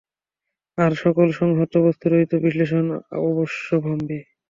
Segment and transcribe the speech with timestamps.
[0.77, 2.71] আর সকল সংহত বস্তুরই তো বিশ্লেষ
[3.23, 4.19] অবশ্যম্ভাবী।